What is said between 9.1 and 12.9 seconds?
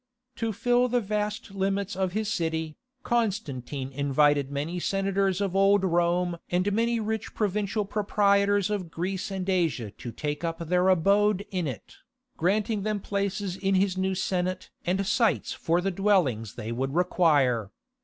and Asia to take up their abode in it, granting